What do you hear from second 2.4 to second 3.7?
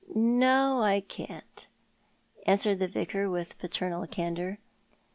answered the Vicar, with